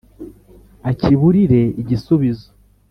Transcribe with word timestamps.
akiburire 0.89 1.61
igisubizo 1.81 2.47